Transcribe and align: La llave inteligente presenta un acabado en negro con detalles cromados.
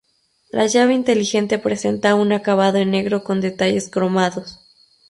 La 0.49 0.65
llave 0.65 0.95
inteligente 0.95 1.59
presenta 1.59 2.15
un 2.15 2.31
acabado 2.33 2.79
en 2.79 2.89
negro 2.89 3.23
con 3.23 3.39
detalles 3.39 3.87
cromados. 3.87 4.59